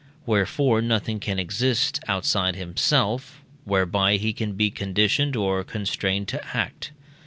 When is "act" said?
6.57-6.91